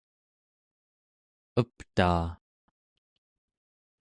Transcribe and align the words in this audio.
eptaa 1.59 2.25